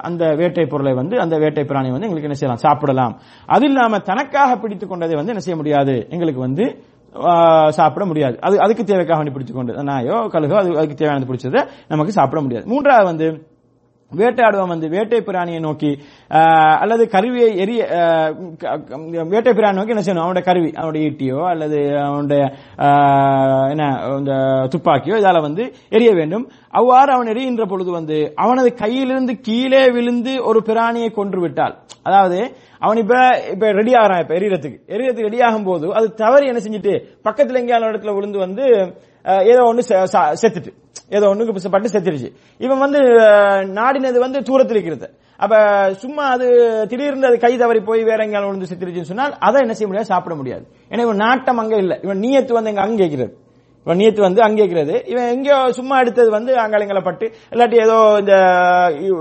[0.00, 2.64] அந்த வேட்டை பொருளை வந்து அந்த வேட்டை பிராணி வந்து எங்களுக்கு என்ன செய்யலாம்?
[2.64, 3.20] சாப்பிடலாம்.
[3.46, 6.06] அது இல்லாம தனக்காக பிடித்துக் கொண்டதை வந்து என்ன செய்ய முடியாது?
[6.10, 6.82] எங்களுக்கு வந்து
[7.68, 8.36] சாப்பிட முடியாது.
[8.40, 12.66] அது அதுக்கு தேவைக்காக வேண்டி பிடிச்சு கொண்டு நாயோ கழுகோ அது அதுக்கு தேவையானது பிடிச்சதை நமக்கு சாப்பிட முடியாது.
[12.66, 13.26] மூன்றாவது வந்து
[14.20, 15.90] வேட்டையாடுவன் வந்து வேட்டை பிராணியை நோக்கி
[16.82, 17.80] அல்லது கருவியை எரிய
[19.32, 20.24] வேட்டை பிராணி நோக்கி என்ன செய்யணும்?
[20.26, 22.42] அவனுடைய கருவி அவனுடைய ஈட்டியோ அல்லது அவனுடைய
[23.72, 23.84] என்ன
[24.18, 24.34] இந்த
[24.74, 25.64] துப்பாக்கியோ இதால வந்து
[25.96, 26.44] எரிய வேண்டும்.
[26.80, 31.74] அவ்வாறு அவன் எரிகின்ற பொழுது வந்து அவனது கையிலிருந்து கீழே விழுந்து ஒரு பிராணியை கொன்று விட்டால்
[32.08, 32.38] அதாவது
[32.84, 33.14] அவன் இப்ப
[33.54, 34.78] இப்ப ரெடி ஆகிறான் இப்ப எரியறதுக்கு.
[34.94, 36.94] எரியறதுக்கு ரெடி ஆகும் போது அது தவறி என்ன செஞ்சுட்டு
[37.26, 38.64] பக்கத்துல எங்கேயான இடத்துல விழுந்து வந்து
[39.52, 39.82] ஏதோ ஒன்று
[40.42, 40.72] செத்துட்டு.
[41.16, 42.30] ஏதோ ஒண்ணுக்கு பட்டு செத்துருச்சு.
[42.64, 43.00] இவன் வந்து
[43.80, 45.08] நாடினது வந்து தூரத்தில் இருக்கிறது.
[45.44, 45.54] அப்ப
[46.02, 46.48] சும்மா அது
[46.90, 50.12] திடீர்னு அது கை தவறி போய் வேற எங்கேயாலும் விழுந்து செத்துருச்சுன்னு சொன்னால் அதை என்ன செய்ய முடியாது?
[50.14, 50.66] சாப்பிட முடியாது.
[50.92, 51.98] ஏன்னா இவன் நாட்டம் அங்க இல்லை.
[52.06, 53.34] இவன் நீயத்து வந்து எங்க அங்கே இருக்கிறது.
[53.86, 54.96] இவன் நீயத்து வந்து அங்கே இருக்கிறது.
[55.12, 58.34] இவன் எங்கேயோ சும்மா எடுத்தது வந்து அங்காளங்களை பட்டு இல்லாட்டி ஏதோ இந்த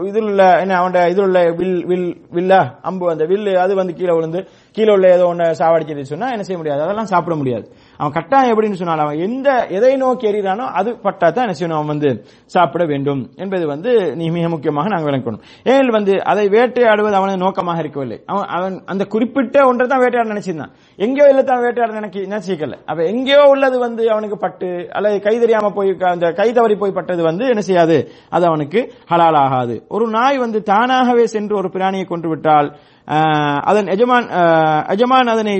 [0.09, 2.05] இதில் உள்ள என்ன அவன் இதில் உள்ள வில் வில்
[2.35, 4.41] வில்லா அம்பு அந்த வில்லு அது வந்து கீழே விழுந்து
[4.77, 6.83] கீழே உள்ள ஏதோ ஒன்று சாவடிச்சிட்டு சொன்னா என்ன செய்ய முடியாது?
[6.85, 7.65] அதெல்லாம் சாப்பிட முடியாது.
[8.01, 11.77] அவன் கட்டாயம் எப்படின்னு சொன்னால் அவன் எந்த எதை நோக்கி எறிகிறானோ அது பட்டா தான் என்ன செய்யணும்?
[11.79, 12.09] அவன் வந்து
[12.53, 13.21] சாப்பிட வேண்டும்.
[13.43, 15.41] என்பது வந்து நீ மிக முக்கியமாக நாங்கள் விளக்கணும்
[15.71, 18.17] ஏனில் வந்து அதை வேட்டையாடுவது அவனது நோக்கமாக இருக்கவில்லை.
[18.31, 20.73] அவன் அவன் அந்த குறிப்பிட்ட ஒன்றை தான் வேட்டையாட நினைச்சிருந்தான்.
[21.05, 25.71] எங்கேயோ இல்லை தான் வேட்டையாட நினைக்க நினைச்சிக்கல அப்ப எங்கேயோ உள்ளது வந்து அவனுக்கு பட்டு அல்லது கை தெரியாம
[25.77, 27.99] போய் அந்த கை தவறி போய் பட்டது வந்து என்ன செய்யாது?
[28.35, 28.79] அது அவனுக்கு
[29.11, 29.77] ஹலால் ஆகாது.
[29.95, 32.69] ஒரு நாய் வந்து தானாகவே சென்று ஒரு பிராணியை கொன்று விட்டால்
[33.63, 34.27] அதன் எஜமான்
[34.87, 35.55] எஜமான் அதனை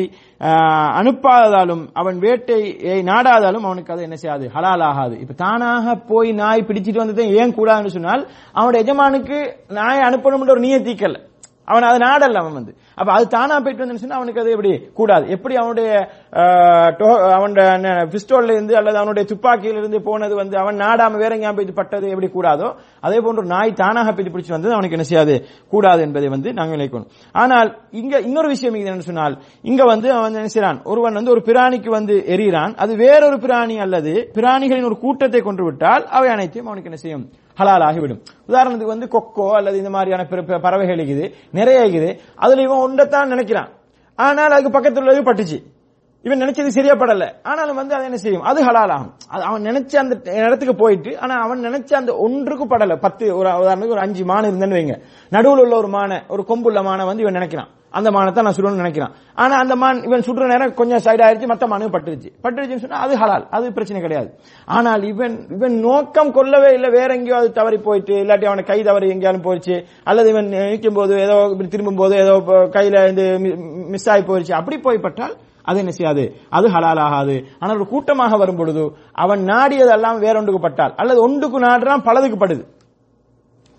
[1.00, 2.70] அனுப்பாததாலும் அவன் வேட்டையை
[3.04, 4.46] நாடாதாலும் அவனுக்கு அது என்ன செய்யாது?
[4.56, 8.24] ஹலால் ஆகாது இப்ப தானாக போய் நாய் பிடிச்சிட்டு வந்ததை ஏன் கூடாதுன்னு சொன்னால்
[8.56, 9.40] அவனோட எஜமானுக்கு
[9.80, 11.20] நாயை அனுப்பணும்ன்ற ஒரு நீயத்தீக்கல்ல
[11.68, 12.72] அவன் அதை நாடல்ல அவன் வந்து.
[13.02, 15.24] அப்ப அது தானா போயிட்டு வந்து அவனுக்கு அது எப்படி கூடாது.
[15.36, 15.90] எப்படி அவனுடைய
[17.36, 17.68] அவனுடைய
[18.14, 22.30] பிஸ்டோல்ல இருந்து அல்லது அவனுடைய துப்பாக்கியில இருந்து போனது வந்து அவன் நாடாம வேற எங்கேயா போய் பட்டது எப்படி
[22.32, 22.68] கூடாதோ
[23.08, 25.36] அதே போன்று நாய் தானாக போய் பிடிச்சு வந்தது அவனுக்கு என்ன செய்யாது?
[25.74, 27.70] கூடாது என்பதை வந்து நாங்கள் நினைக்கணும் ஆனால்
[28.02, 31.92] இங்க இன்னொரு விஷயம் இது என்னன்னு சொன்னால் இங்க வந்து அவன் என்ன செய்றான் ஒருவன் வந்து ஒரு பிராணிக்கு
[31.92, 37.02] வந்து எரிகிறான் அது வேறொரு பிராணி அல்லது பிராணிகளின் ஒரு கூட்டத்தை கொண்டு விட்டால் அவை அனைத்தையும் அவனுக்கு என்ன
[37.02, 37.26] செய்யும்?
[37.60, 40.26] ஹலால் ஆகிவிடும் உதாரணத்துக்கு வந்து கொக்கோ அல்லது இந்த மாதிரியான
[40.66, 41.28] பறவைகள் இருக்குது
[41.60, 42.10] நிறைய இருக்குது.
[42.44, 43.70] அதுல இவன் ஒன்றைத்தான் நினைக்கிறான்.
[44.26, 45.60] ஆனால் அதுக்கு பக்கத்தில் உள்ளது பட்டுச்சு.
[46.26, 47.28] இவன் நினைச்சது சரியா படல.
[47.50, 48.44] ஆனாலும் வந்து அதை என்ன செய்யும்?
[48.50, 50.16] அது ஹலால் ஆகும் அது அவன் நினைச்ச அந்த
[50.48, 52.96] இடத்துக்கு போயிட்டு ஆனா அவன் நினைச்ச அந்த ஒன்றுக்கு படல.
[53.06, 54.98] பத்து ஒரு உதாரணத்துக்கு ஒரு அஞ்சு மானு இருந்தேன்னு வைங்க.
[55.36, 57.72] நடுவில் உள்ள ஒரு மானை ஒரு கொம்புள்ள மானை வந்து இவன் நினைக்கிறான்.
[57.98, 59.14] அந்த மானத்தை நான் சுடணும்னு நினைக்கிறான்.
[59.42, 62.30] ஆனா அந்த மான் இவன் சுடுற நேரம் கொஞ்சம் சைடு ஆயிருச்சு மத்த மானு பட்டுருச்சு.
[62.46, 64.30] பட்டுருச்சுன்னு சொன்னா அது ஹலால் அது பிரச்சனை கிடையாது.
[64.78, 69.14] ஆனால் இவன் இவன் நோக்கம் கொள்ளவே இல்லை வேற எங்கேயோ அது தவறி போயிட்டு இல்லாட்டி அவனை கை தவறி
[69.16, 69.78] எங்கேயாலும் போயிடுச்சு
[70.12, 71.38] அல்லது இவன் நிற்கும் போது ஏதோ
[71.76, 72.36] திரும்பும் போது ஏதோ
[72.76, 73.24] கையில இந்த
[73.94, 75.38] மிஸ் ஆகி போயிடுச்சு அப்படி போய்பட்டால்
[75.70, 76.24] அது என்ன செய்யாது?
[76.58, 77.36] அது ஹலால் ஆகாது.
[77.60, 78.84] ஆனால் ஒரு கூட்டமாக வரும் பொழுது
[79.24, 82.64] அவன் நாடியதெல்லாம் வேற ஒன்றுக்கு பட்டால் அல்லது ஒன்றுக்கு நாடுறான் பலதுக்கு படுது.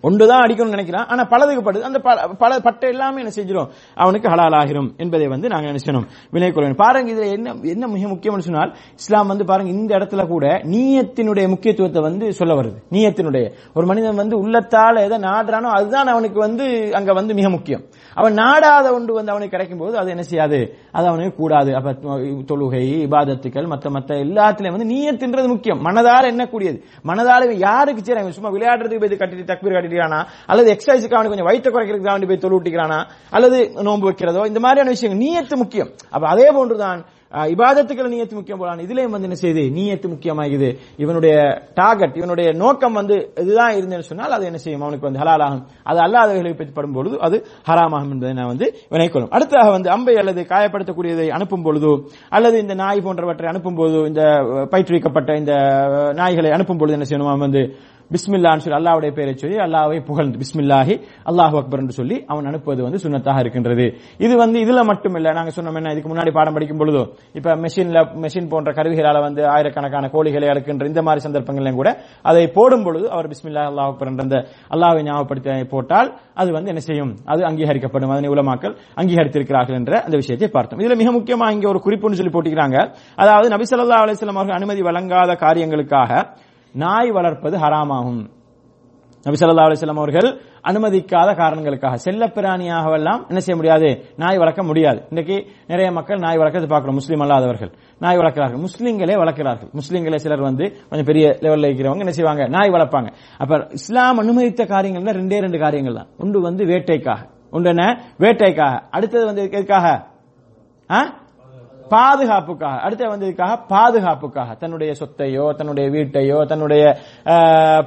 [0.02, 1.06] ஒன்றுதான் அடிக்கணும்னு நினைக்கிறான்.
[1.06, 1.80] ஆனா பலதுக்கு படுது.
[1.80, 6.06] அந்த பல- பல பட்டை எல்லாமே என்ன செஞ்சிடும் அவனுக்கு ஹலால் ஆகிரும் என்பதை வந்து நாங்க என்ன செய்யணும்
[6.30, 11.48] விலை பாருங்க இதுல என்ன என்ன மிக முக்கியம்னு சொன்னால் இஸ்லாம் வந்து பாருங்க இந்த இடத்துல கூட நீயத்தினுடைய
[11.48, 12.74] முக்கியத்துவத்தை வந்து சொல்ல வருது.
[12.90, 13.50] நீயத்தினுடைய.
[13.74, 17.82] ஒரு மனிதன் வந்து உள்ளத்தால எதை நாடுறானோ அதுதான் அவனுக்கு வந்து அங்க வந்து மிக முக்கியம்.
[18.14, 20.76] அவன் நாடாத ஒன்று வந்து அவனுக்கு கிடைக்கும் போது அது என்ன செய்யாது?
[20.92, 21.74] அது அவனுக்கு கூடாது.
[21.74, 25.84] அப்ப தொழுகை இபாதத்துக்கள் மத்த மத்த எல்லாத்துலயும் வந்து நீயத்தின்றது முக்கியம்.
[25.84, 31.16] மனதார என்ன மனதார மனதால யாருக்கு சரி அவன் சும்மா விளையாடுறதுக்கு போய் கட்டிட்டு தக்பீர் கட்டிக்கிறானா அல்லது எக்ஸசைஸுக்கு
[31.16, 33.00] அவனுக்கு கொஞ்சம் வயிற்று குறைக்கிறதுக்கு அவனுக்கு போய் தொழு விட்டுக்கிறானா
[33.36, 34.44] அல்லது நோன்பு வைக்கிறதோ?
[34.50, 35.90] இந்த மாதிரியான விஷயங்கள் நீயத்து முக்கியம்.
[36.14, 37.02] அப்ப அதே போன்றுதான்
[37.52, 38.82] இபாதத்துக்கள் நீயத்து முக்கியம் போலான்.
[38.86, 40.68] இதுலயும் வந்து என்ன செய்யுது நீயத்து முக்கியமாகுது.
[41.02, 41.34] இவனுடைய
[41.78, 44.82] டார்கெட் இவனுடைய நோக்கம் வந்து இதுதான் இருந்தேன்னு சொன்னால் அது என்ன செய்யும்?
[44.84, 45.62] அவனுக்கு வந்து ஹலாலாகும்.
[45.90, 50.42] அது அல்லாதவர்களை பற்றி படும் பொழுது அது ஹராமாகும் என்பதை நான் வந்து வினைக்கொள்ளும் அடுத்ததாக வந்து அம்பை அல்லது
[50.52, 51.92] காயப்படுத்தக்கூடியதை அனுப்பும் பொழுதோ
[52.38, 54.24] அல்லது இந்த நாய் போன்றவற்றை அனுப்பும் போது இந்த
[54.74, 55.54] பயிற்றுவிக்கப்பட்ட இந்த
[56.20, 57.64] நாய்களை அனுப்பும் பொழுது என்ன செய்யணும் வந்து
[58.14, 60.94] பிஸ்மில்லான்னு சொல்லி அல்லாவுடைய பெயரை சொல்லி அல்லாவை புகழ்ந்து பிஸ்மில்லாஹி
[61.30, 63.86] அல்லாஹ் அக்பர் என்று சொல்லி அவன் அனுப்புவது வந்து சுன்னத்தாக இருக்கின்றது.
[64.24, 67.04] இது வந்து இதுல மட்டும் இல்ல நாங்க சொன்னோம் என்ன இதுக்கு முன்னாடி பாடம் படிக்கும் பொழுதோ
[67.38, 71.90] இப்ப மெஷின்ல மெஷின் போன்ற கருவிகளால வந்து ஆயிரக்கணக்கான கோழிகளை அறுக்கின்ற இந்த மாதிரி சந்தர்ப்பங்களையும் கூட
[72.30, 74.38] அதை போடும் பொழுது அவர் பிஸ்மில்லா அல்லாஹ் அக்பர் என்ற அந்த
[74.74, 76.08] அல்லாவை ஞாபகப்படுத்தி போட்டால்
[76.40, 77.12] அது வந்து என்ன செய்யும்?
[77.32, 78.12] அது அங்கீகரிக்கப்படும்.
[78.14, 80.80] அதனை உலமாக்கல் அங்கீகரித்திருக்கிறார்கள் என்ற அந்த விஷயத்தை பார்த்தோம்.
[80.82, 82.78] இதுல மிக முக்கியமா இங்க ஒரு குறிப்புன்னு சொல்லி போட்டிக்கிறாங்க
[83.22, 86.10] அதாவது நபிசல்லா அலிஸ்லாம் அவர்கள் அனுமதி வழங்காத காரியங்களுக்காக
[86.72, 88.28] நாய் வளர்ப்பது ஹராமாகும்.
[89.24, 94.04] நபி சொல்லா அலைஹி அவர்கள் அனுமதிக்காத காரணங்களுக்காக செல்லப்பிராணியாகவெல்லாம் என்ன செய்ய முடியாது?
[94.16, 95.02] நாய் வளர்க்க முடியாது.
[95.08, 97.72] இன்றைக்கு நிறைய மக்கள் நாய் வளர்க்கறது பார்க்கணும் முஸ்லீம் அல்லாதவர்கள்.
[97.98, 98.64] நாய் வளர்க்கிறார்கள்.
[98.64, 99.70] முஸ்லீம்களே வளர்க்கிறார்கள்.
[99.74, 102.48] முஸ்லீம்களே சிலர் வந்து கொஞ்சம் பெரிய லெவலில் இருக்கிறவங்க என்ன செய்வாங்க?
[102.48, 103.12] நாய் வளர்ப்பாங்க.
[103.38, 106.06] அப்ப இஸ்லாம் அனுமதித்த காரியங்கள்னா ரெண்டே ரெண்டு காரியங்கள் தான்.
[106.18, 107.28] ஒன்று வந்து வேட்டைக்காக.
[107.50, 108.02] ஒன்று என்ன?
[108.18, 108.80] வேட்டைக்காக.
[108.90, 110.06] அடுத்தது வந்து எதுக்காக?
[110.90, 111.20] ஆ?
[111.90, 112.80] பாதுகாப்புக்காக.
[112.86, 114.56] அடுத்து வந்ததுக்காக பாதுகாப்புக்காக.
[114.58, 116.84] தன்னுடைய சொத்தையோ தன்னுடைய வீட்டையோ தன்னுடைய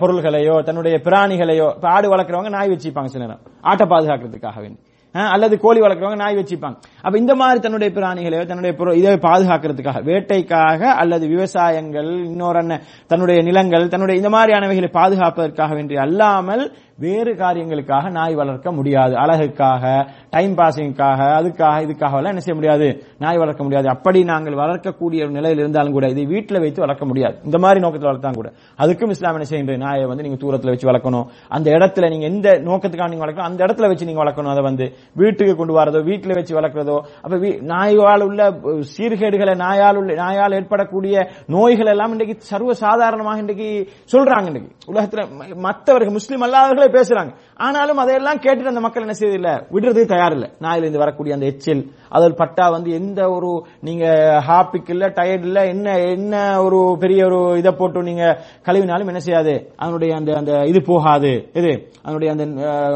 [0.01, 3.45] பொருள்களையோ தன்னுடைய பிராணிகளையோ ஆடு வளர்க்குறவங்க நாய் வச்சுப்பாங்க சில நேரம்.
[3.62, 4.81] ஆட்டை பாதுகாக்கிறதுக்காக வேண்டி.
[5.15, 6.77] அல்லது கோழி வளர்க்குறவங்க நாய் வச்சுப்பாங்க.
[7.01, 13.41] அப்ப இந்த மாதிரி தன்னுடைய பிராணிகளையோ தன்னுடைய பொருள் இதை பாதுகாக்கிறதுக்காக வேட்டைக்காக அல்லது விவசாயங்கள் இன்னொரு என்ன தன்னுடைய
[13.41, 16.63] நிலங்கள் தன்னுடைய இந்த மாதிரியானவைகளை பாதுகாப்பதற்காக வேண்டி அல்லாமல்
[16.97, 19.15] வேறு காரியங்களுக்காக நாய் வளர்க்க முடியாது.
[19.15, 23.03] அழகுக்காக டைம் பாசிங்காக அதுக்காக இதுக்காக என்ன செய்ய முடியாது?
[23.17, 23.89] நாய் வளர்க்க முடியாது.
[23.89, 27.38] அப்படி நாங்கள் வளர்க்கக்கூடிய ஒரு நிலையில் இருந்தாலும் கூட இதை வீட்டில் வைத்து வளர்க்க முடியாது.
[27.43, 28.51] இந்த மாதிரி நோக்கத்தில் வளர்த்தாங்க கூட.
[28.77, 31.25] அதுக்கும் இஸ்லாம் என்ன செய்யுது நாயை வந்து நீங்க தூரத்தில் வச்சு வளர்க்கணும்.
[31.49, 33.39] அந்த இடத்துல நீங்க எந்த நோக்கத்துக்காக நீங்க வளர்க்கணும்?
[33.39, 34.49] அந்த இடத்துல வச்சு நீங்க வளர்க்கணும்.
[34.49, 38.51] அதை வந்து வீட்டுக்கு கொண்டு வரதோ வீட்டில் வச்சு வளர்க்கிறதோ அப்ப வீ- நாயால் உள்ள
[38.97, 44.75] சீர்கேடுகளை நாயால் உள்ள நாயால் ஏற்படக்கூடிய நோய்கள் எல்லாம் இன்றைக்கு சர்வ சாதாரணமாக இன்றைக்கு சொல்றாங்க இன்றைக்கு.
[44.86, 47.35] உலகத்தில் ம- முஸ்லீம் அல்லாதவர்கள் பேசுறாங்க.
[47.55, 50.51] ஆனாலும் அதையெல்லாம் கேட்டுட்டு அந்த மக்கள் என்ன செய்யறதில்ல விடுறதுக்கு தயார் இல்லை.
[50.59, 53.51] நாயில இருந்து வரக்கூடிய அந்த எச்சில் அதில் பட்டா வந்து எந்த ஒரு
[53.88, 54.06] நீங்க
[54.49, 56.34] ஹாப்பிக் இல்ல டயர்ட் இல்ல என்ன என்ன
[56.65, 58.25] ஒரு பெரிய ஒரு இதை போட்டு நீங்க
[58.67, 59.56] கழுவினாலும் என்ன செய்யாது?
[59.84, 61.34] அதனுடைய அந்த அந்த இது போகாது.
[61.60, 61.73] இது
[62.06, 62.45] அதனுடைய அந்த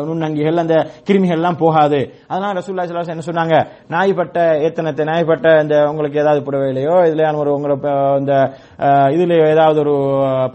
[0.09, 0.75] நுண்ணங்கிகள் அந்த
[1.07, 1.99] கிருமிகள் எல்லாம் போகாது.
[2.31, 3.57] அதனால ரசூல்லா சிலாஸ் என்ன சொன்னாங்க?
[3.95, 7.75] நாய்ப்பட்ட ஏத்தனத்தை நாய்ப்பட்ட இந்த உங்களுக்கு ஏதாவது புடவையிலையோ இதுல ஒரு உங்களை
[8.21, 8.33] இந்த
[9.15, 9.95] இதுல ஏதாவது ஒரு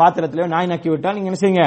[0.01, 1.67] பாத்திரத்திலயோ நாய் நக்கி விட்டால் நீங்க என்ன செய்யுங்க?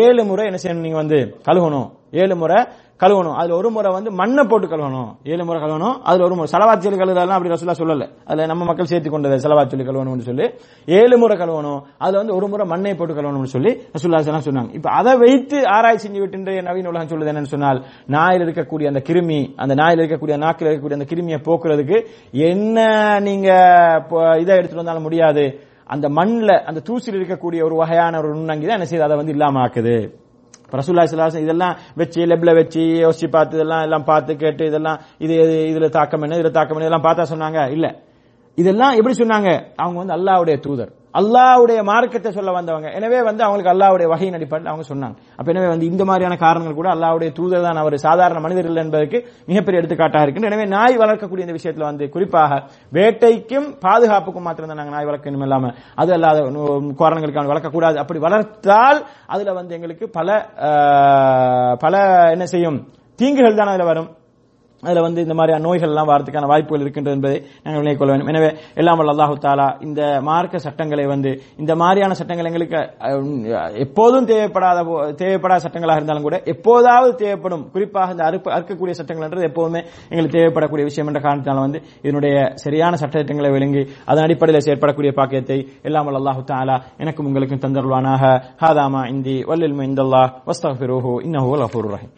[0.00, 1.20] ஏழு முறை என்ன செய்யணும் நீங்க வந்து?
[1.48, 1.88] கழுவணும்.
[2.10, 2.64] ஏழு முறை
[3.00, 3.34] கழுவணும்.
[3.34, 5.16] அதுல ஒரு முறை வந்து மண்ணை போட்டு கழுவணும்.
[5.24, 5.98] ஏழு முறை கழுவணும்.
[6.02, 8.08] அதுல ஒரு முறை செலவாத் சொல்லி கழுவுறதெல்லாம் அப்படி ரசூலா சொல்லல.
[8.24, 10.50] அதுல நம்ம மக்கள் சேர்த்து கொண்டது செலவாத் சொல்லி கழுவணும்னு சொல்லி
[10.86, 11.82] ஏழு முறை கழுவணும்.
[11.98, 14.74] அதுல வந்து ஒரு முறை மண்ணை போட்டு கழுவணும்னு சொல்லி ரசூல்லா சொன்னாங்க.
[14.74, 19.54] இப்ப அதை வைத்து ஆராய்ச்சி செஞ்சு விட்டு நவீன உலகம் சொல்லுது என்னன்னு சொன்னால் நாயில் இருக்கக்கூடிய அந்த கிருமி
[19.56, 23.48] அந்த நாயில் இருக்கக்கூடிய நாக்கில் இருக்கக்கூடிய அந்த கிருமியை போக்குறதுக்கு என்ன நீங்க
[24.04, 25.60] இப்போ இதை எடுத்துட்டு வந்தாலும் முடியாது.
[25.84, 29.04] அந்த மண்ணில் அந்த தூசில் இருக்கக்கூடிய ஒரு வகையான ஒரு நுண்ணங்கி தான் என்ன செய்யுது?
[29.04, 30.26] அதை வந்து இல்லாம ஆக்குது.
[30.72, 35.76] ரசூல்லா சிலாசன் இதெல்லாம் வச்சு லெப்ல வச்சு யோசிச்சு பார்த்து இதெல்லாம் எல்லாம் பார்த்து கேட்டு இதெல்லாம் இது இது-
[35.76, 37.70] இதுல தாக்கம் என்ன இதுல தாக்கம் என்ன இதெல்லாம் பார்த்தா சொன்னாங்க?
[37.70, 38.02] இல்ல.
[38.54, 39.66] இதெல்லாம் எப்படி சொன்னாங்க?
[39.76, 40.92] அவங்க வந்து அல்லாவுடைய தூதர்.
[41.14, 42.88] அல்லாவுடைய மார்க்கத்தை சொல்ல வந்தவங்க.
[42.98, 45.16] எனவே வந்து அவங்களுக்கு அல்லாவுடைய வகையின் அடிப்படையில் அவங்க சொன்னாங்க.
[45.38, 49.20] அப்ப எனவே வந்து இந்த மாதிரியான காரணங்கள் கூட அல்லாவுடைய தூதர் தான் அவர் சாதாரண மனிதர் இல்லை என்பதற்கு
[49.50, 52.60] மிகப்பெரிய எடுத்துக்காட்டாக இருக்கு எனவே நாய் வளர்க்கக்கூடிய இந்த விஷயத்துல வந்து குறிப்பாக
[52.98, 57.96] வேட்டைக்கும் பாதுகாப்புக்கும் மாத்திரம் தான் நாங்கள் நாய் வளர்க்கணும் இல்லாம அது அல்லாத காரணங்களுக்கு காரணங்களுக்காக வளர்க்கக்கூடாது.
[58.02, 59.00] அப்படி வளர்த்தால்
[59.34, 60.28] அதுல வந்து எங்களுக்கு பல
[61.84, 61.94] பல
[62.34, 62.78] என்ன செய்யும்?
[63.18, 64.08] தீங்குகள் தான் அதுல வரும்.
[64.82, 68.28] அதில் வந்து இந்த மாதிரி நோய்கள்லாம் வரதுக்கான வாய்ப்புகள் இருக்கின்றது என்பதை நாங்கள் விளங்கிக் கொள்ள வேண்டும்.
[68.28, 72.80] எனவே எல்லாம் வல்ல அல்லாஹு தாலா இந்த மார்க்க சட்டங்களை வந்து இந்த மாதிரியான சட்டங்கள் எங்களுக்கு
[73.80, 77.70] எப்போதும் தேவைப்படாத போ- தேவைப்படாத சட்டங்களாக இருந்தாலும் கூட எப்போதாவது தேவைப்படும்.
[77.72, 83.50] குறிப்பாக இந்த அறுப்பு அறுக்கக்கூடிய சட்டங்கள்ன்றது எப்போதுமே எங்களுக்கு தேவைப்படக்கூடிய விஷயம் என்ற காரணத்தினால வந்து இதனுடைய சரியான சட்டத்திட்டங்களை
[83.50, 88.22] விளங்கி அதன் அடிப்படையில் செயற்படக்கூடிய பாக்கியத்தை எல்லாம் வல்ல அல்லாஹு தாலா எனக்கும் உங்களுக்கும் தந்தருவானாக
[88.60, 92.12] ஹாதாமா இந்தி வல்லில் இந்தல்லா வஸ்தஃபிருஹு இன்னஹோ அஃபூர் ரஹீம்.